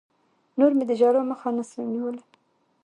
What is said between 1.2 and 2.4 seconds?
مخه نه سوه نيولى.